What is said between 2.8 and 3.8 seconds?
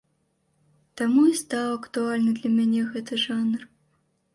гэты жанр.